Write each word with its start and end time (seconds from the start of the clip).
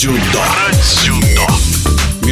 Про 0.00 0.72
дзюдо. 0.72 1.27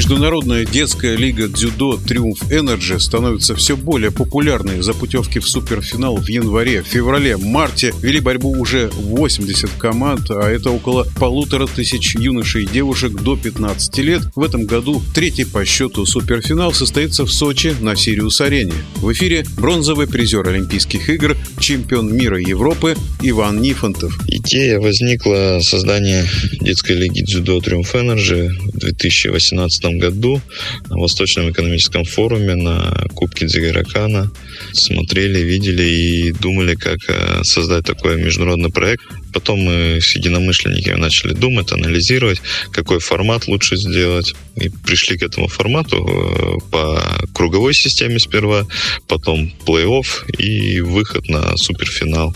Международная 0.09 0.65
детская 0.65 1.17
лига 1.17 1.49
дзюдо 1.49 1.97
«Триумф 1.97 2.53
Energy» 2.53 3.01
становится 3.01 3.57
все 3.57 3.77
более 3.77 4.13
популярной. 4.13 4.81
За 4.81 4.95
путевки 4.95 5.41
в 5.41 5.49
суперфинал 5.49 6.15
в 6.15 6.29
январе, 6.29 6.85
феврале, 6.85 7.37
марте 7.37 7.93
вели 8.01 8.21
борьбу 8.21 8.53
уже 8.57 8.89
80 8.93 9.69
команд, 9.81 10.31
а 10.31 10.49
это 10.49 10.71
около 10.71 11.09
полутора 11.19 11.67
тысяч 11.67 12.15
юношей 12.15 12.63
и 12.63 12.69
девушек 12.69 13.21
до 13.21 13.37
15 13.37 13.99
лет. 13.99 14.23
В 14.37 14.45
этом 14.45 14.67
году 14.67 15.03
третий 15.13 15.45
по 15.45 15.65
счету 15.65 16.07
суперфинал 16.07 16.73
состоится 16.73 17.27
в 17.27 17.33
Сочи 17.33 17.75
на 17.81 17.97
Сириус-арене. 17.97 18.75
В 18.99 19.13
эфире 19.13 19.45
бронзовый 19.57 20.07
призер 20.07 20.49
Олимпийских 20.49 21.11
игр, 21.11 21.37
чемпион 21.59 22.15
мира 22.15 22.39
Европы 22.39 22.95
Иван 23.23 23.61
Нифонтов. 23.61 24.17
Идея 24.29 24.79
возникла 24.79 25.59
создания 25.61 26.25
детской 26.61 26.93
лиги 26.95 27.23
дзюдо 27.23 27.61
«Триумф 27.61 27.93
Energy» 27.97 28.57
в 28.73 28.79
2018 28.79 29.96
году 29.99 30.41
на 30.89 30.99
Восточном 30.99 31.51
экономическом 31.51 32.05
форуме 32.05 32.55
на 32.55 33.07
Кубке 33.15 33.47
Дзигоро 33.47 33.96
Кано. 33.96 34.31
Смотрели, 34.73 35.41
видели 35.41 35.83
и 35.83 36.33
думали, 36.33 36.75
как 36.75 36.99
э, 37.09 37.45
создать 37.45 37.85
такой 37.85 38.23
международный 38.23 38.71
проект. 38.71 39.05
Потом 39.37 39.61
мы 39.61 40.01
с 40.01 40.17
единомышленниками 40.17 40.99
начали 40.99 41.35
думать, 41.35 41.71
анализировать, 41.71 42.41
какой 42.73 43.01
формат 43.01 43.49
лучше 43.49 43.77
сделать. 43.77 44.35
И 44.55 44.71
пришли 44.71 45.19
к 45.19 45.23
этому 45.23 45.49
формату 45.49 45.99
э, 45.99 46.71
по 46.71 47.03
круговой 47.35 47.75
системе 47.75 48.19
сперва, 48.19 48.67
потом 49.07 49.53
плей-офф 49.67 50.07
и 50.39 50.81
выход 50.81 51.29
на 51.29 51.55
суперфинал. 51.59 52.35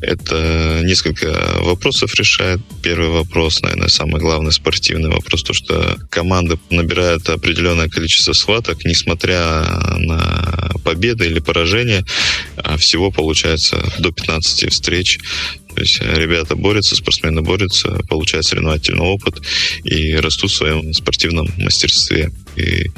Это 0.00 0.82
несколько 0.84 1.36
вопросов 1.58 2.14
решает. 2.14 2.60
Первый 2.80 3.08
вопрос, 3.08 3.62
наверное, 3.62 3.88
самый 3.88 4.20
главный 4.20 4.52
спортивный 4.52 5.10
вопрос, 5.10 5.42
то, 5.42 5.52
что 5.52 5.96
команды 6.10 6.60
набирают 6.70 7.28
определенное 7.28 7.88
количество 7.88 8.34
схваток, 8.34 8.84
несмотря 8.84 9.64
на 9.96 10.70
победы 10.84 11.26
или 11.26 11.40
поражения, 11.40 12.04
а 12.56 12.76
всего 12.76 13.10
получается 13.10 13.82
до 13.98 14.12
15 14.12 14.70
встреч 14.70 15.18
то 15.76 15.82
есть 15.82 15.98
э, 16.00 16.14
ребята 16.18 16.56
борются, 16.56 16.96
спортсмены 16.96 17.42
борются, 17.42 17.90
получают 18.08 18.46
соревновательный 18.46 19.04
опыт 19.04 19.42
и 19.84 20.14
растут 20.14 20.50
в 20.50 20.54
своем 20.54 20.94
спортивном 20.94 21.50
мастерстве. 21.58 22.32
И 22.56 22.90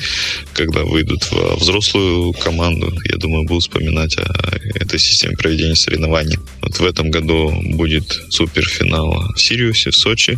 когда 0.58 0.82
выйдут 0.82 1.30
во 1.30 1.54
взрослую 1.54 2.32
команду, 2.32 2.92
я 3.04 3.16
думаю, 3.16 3.44
будут 3.44 3.62
вспоминать 3.62 4.16
о 4.18 4.58
этой 4.74 4.98
системе 4.98 5.36
проведения 5.36 5.76
соревнований. 5.76 6.36
Вот 6.62 6.80
в 6.80 6.84
этом 6.84 7.10
году 7.10 7.52
будет 7.64 8.24
суперфинал 8.28 9.32
в 9.36 9.40
Сириусе, 9.40 9.90
в 9.90 9.96
Сочи. 9.96 10.36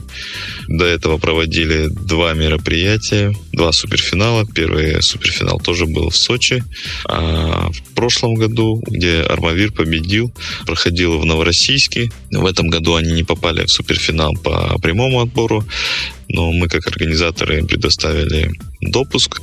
До 0.69 0.85
этого 0.85 1.17
проводили 1.17 1.87
два 1.89 2.35
мероприятия, 2.35 3.35
два 3.53 3.73
суперфинала. 3.73 4.47
Первый 4.47 5.03
суперфинал 5.03 5.59
тоже 5.59 5.87
был 5.87 6.11
в 6.11 6.17
Сочи. 6.17 6.63
А 7.09 7.71
в 7.71 7.95
прошлом 7.95 8.35
году, 8.35 8.83
где 8.87 9.23
Армавир 9.23 9.73
победил, 9.73 10.31
проходил 10.67 11.19
в 11.19 11.25
Новороссийске. 11.25 12.13
В 12.31 12.45
этом 12.45 12.69
году 12.69 12.97
они 12.97 13.13
не 13.13 13.23
попали 13.23 13.65
в 13.65 13.71
суперфинал 13.71 14.35
по 14.35 14.79
прямому 14.81 15.23
отбору, 15.23 15.65
но 16.29 16.53
мы 16.53 16.69
как 16.69 16.87
организаторы 16.87 17.65
предоставили 17.65 18.51
допуск 18.81 19.41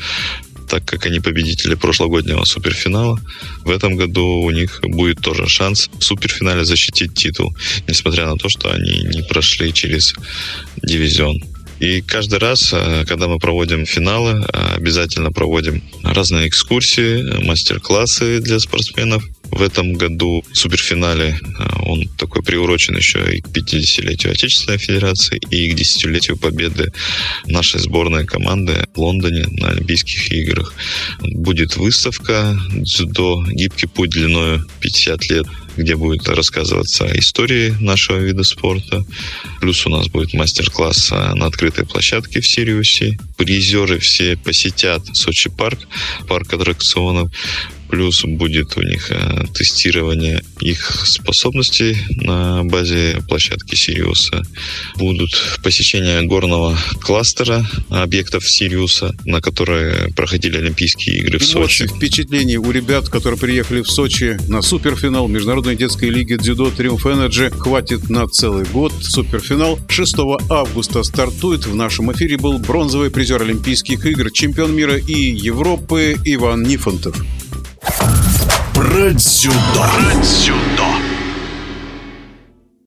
так 0.67 0.85
как 0.85 1.05
они 1.05 1.19
победители 1.19 1.75
прошлогоднего 1.75 2.43
суперфинала, 2.43 3.19
в 3.63 3.69
этом 3.69 3.95
году 3.95 4.25
у 4.25 4.51
них 4.51 4.79
будет 4.83 5.21
тоже 5.21 5.47
шанс 5.47 5.89
в 5.99 6.03
суперфинале 6.03 6.65
защитить 6.65 7.13
титул, 7.13 7.55
несмотря 7.87 8.27
на 8.27 8.37
то, 8.37 8.49
что 8.49 8.71
они 8.71 9.03
не 9.03 9.23
прошли 9.23 9.73
через 9.73 10.13
дивизион. 10.83 11.41
И 11.79 12.01
каждый 12.01 12.39
раз, 12.39 12.73
э, 12.73 13.05
когда 13.05 13.27
мы 13.27 13.37
проводим 13.37 13.85
финалы, 13.85 14.43
э, 14.51 14.75
обязательно 14.75 15.31
проводим 15.31 15.83
разные 16.03 16.47
экскурсии, 16.47 17.43
мастер-классы 17.45 18.39
для 18.41 18.59
спортсменов. 18.59 19.23
В 19.57 19.63
этом 19.63 19.93
году 19.93 20.45
в 20.51 20.55
суперфинале 20.55 21.39
э, 21.41 21.63
он 21.81 22.07
такой 22.09 22.43
приурочен 22.43 22.95
еще 22.95 23.37
и 23.37 23.41
к 23.41 23.47
50-летию 23.47 24.31
Отечественной 24.31 24.77
Федерации, 24.77 25.41
и 25.49 25.71
к 25.71 25.75
десятилетию 25.75 26.37
победы 26.37 26.93
нашей 27.47 27.79
сборной 27.79 28.27
команды 28.27 28.85
в 28.93 28.99
Лондоне 28.99 29.47
на 29.49 29.69
Олимпийских 29.69 30.31
играх. 30.31 30.75
Будет 31.21 31.75
выставка 31.75 32.55
«Дзюдо. 32.69 33.45
Гибкий 33.49 33.87
путь 33.87 34.11
длиною 34.11 34.63
50 34.79 35.29
лет» 35.31 35.47
где 35.77 35.95
будет 35.95 36.27
рассказываться 36.27 37.07
истории 37.19 37.69
нашего 37.79 38.17
вида 38.17 38.43
спорта. 38.43 39.05
Плюс 39.61 39.85
у 39.85 39.89
нас 39.89 40.07
будет 40.07 40.33
мастер-класс 40.33 41.11
на 41.11 41.45
открытой 41.45 41.85
площадке 41.85 42.41
в 42.41 42.47
Сириусе. 42.47 43.19
Призеры 43.37 43.99
все 43.99 44.35
посетят 44.37 45.03
Сочи 45.13 45.51
парк, 45.51 45.79
парк 46.27 46.51
аттракционов. 46.51 47.31
Плюс 47.89 48.23
будет 48.25 48.77
у 48.77 48.81
них 48.81 49.11
э, 49.11 49.45
тестирование 49.53 50.43
их 50.59 51.05
способностей 51.05 51.97
на 52.09 52.63
базе 52.63 53.21
площадки 53.27 53.75
Сириуса. 53.75 54.43
Будут 54.95 55.31
посещения 55.63 56.21
горного 56.23 56.77
кластера 57.01 57.65
объектов 57.89 58.49
Сириуса, 58.49 59.15
на 59.25 59.41
которые 59.41 60.13
проходили 60.13 60.57
Олимпийские 60.57 61.17
игры 61.17 61.39
в 61.39 61.45
Сочи. 61.45 61.87
впечатлений 61.87 62.57
у 62.57 62.71
ребят, 62.71 63.09
которые 63.09 63.39
приехали 63.39 63.81
в 63.81 63.89
Сочи 63.89 64.37
на 64.47 64.61
суперфинал 64.61 65.27
Международной 65.27 65.75
детской 65.75 66.09
лиги 66.09 66.35
дзюдо 66.35 66.71
Триумф 66.71 67.05
Energy 67.05 67.51
хватит 67.51 68.09
на 68.09 68.27
целый 68.27 68.65
год. 68.65 68.93
Суперфинал 69.01 69.79
6 69.87 70.15
августа 70.49 71.03
стартует. 71.03 71.65
В 71.65 71.75
нашем 71.75 72.11
эфире 72.11 72.37
был 72.37 72.59
бронзовый 72.59 73.11
призер 73.11 73.41
Олимпийских 73.41 74.05
игр, 74.05 74.31
чемпион 74.31 74.75
мира 74.75 74.97
и 74.97 75.13
Европы 75.13 76.15
Иван 76.25 76.63
Нифонтов. 76.63 77.15
Про 78.87 79.11
дзюдо. 79.11 79.53
Про 79.75 80.21
дзюдо. 80.21 80.96